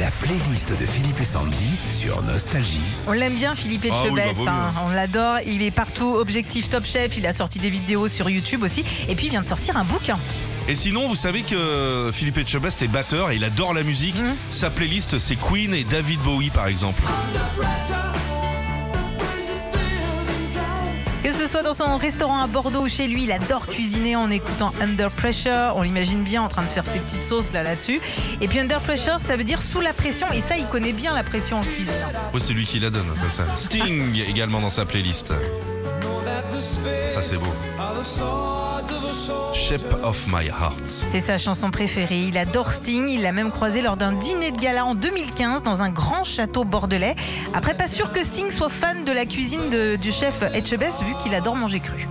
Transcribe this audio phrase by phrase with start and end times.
[0.00, 2.80] La playlist de Philippe et Sandy sur Nostalgie.
[3.06, 4.44] On l'aime bien, Philippe Ah oui, Etchebest.
[4.44, 4.82] bah, hein.
[4.86, 5.38] On l'adore.
[5.46, 6.14] Il est partout.
[6.16, 7.16] Objectif Top Chef.
[7.18, 8.82] Il a sorti des vidéos sur YouTube aussi.
[9.08, 10.18] Et puis, il vient de sortir un bouquin.
[10.68, 14.16] Et sinon, vous savez que Philippe Etchebest est batteur et il adore la musique.
[14.16, 14.34] Mhm.
[14.50, 17.02] Sa playlist, c'est Queen et David Bowie, par exemple.
[21.22, 24.30] Que ce soit dans son restaurant à Bordeaux ou chez lui, il adore cuisiner en
[24.30, 25.74] écoutant Under Pressure.
[25.76, 28.00] On l'imagine bien en train de faire ses petites sauces là là-dessus.
[28.40, 30.26] Et puis Under Pressure, ça veut dire sous la pression.
[30.32, 31.92] Et ça, il connaît bien la pression en cuisine.
[32.32, 33.44] Oh, c'est lui qui la donne, comme ça.
[33.54, 35.30] Sting également dans sa playlist.
[36.60, 37.52] Ça, c'est beau.
[39.54, 40.74] Shape of My Heart.
[41.10, 42.20] C'est sa chanson préférée.
[42.28, 43.08] Il adore Sting.
[43.08, 46.64] Il l'a même croisé lors d'un dîner de gala en 2015 dans un grand château
[46.64, 47.14] bordelais.
[47.54, 51.14] Après, pas sûr que Sting soit fan de la cuisine de- du chef Etchebest vu
[51.22, 52.06] qu'il adore manger cru.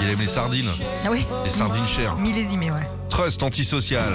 [0.00, 0.70] Il aime les sardines.
[1.04, 2.16] Ah oui, Les sardines chères.
[2.16, 2.88] millésimé, ouais.
[3.08, 4.12] Trust antisocial.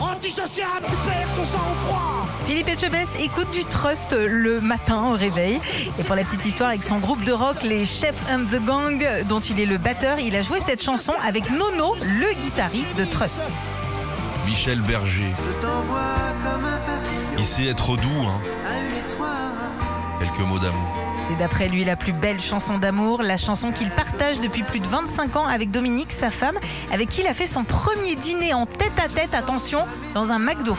[0.00, 1.77] Antisocial, tu perds ton sang-froid
[2.48, 5.60] Philippe Etchebest écoute du Trust le matin au réveil.
[5.98, 9.06] Et pour la petite histoire, avec son groupe de rock, les Chef and the Gang,
[9.28, 13.04] dont il est le batteur, il a joué cette chanson avec Nono, le guitariste de
[13.04, 13.42] Trust.
[14.46, 15.30] Michel Berger.
[17.36, 18.40] Il sait être doux, hein.
[20.18, 20.96] Quelques mots d'amour.
[21.28, 24.86] C'est d'après lui la plus belle chanson d'amour, la chanson qu'il partage depuis plus de
[24.86, 26.56] 25 ans avec Dominique, sa femme,
[26.94, 30.38] avec qui il a fait son premier dîner en tête à tête, attention, dans un
[30.38, 30.78] McDo.